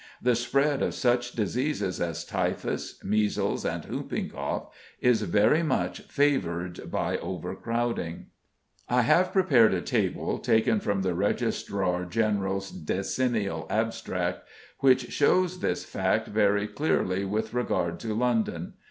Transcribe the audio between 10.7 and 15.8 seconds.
from the Registrar General's decennial abstract, which shows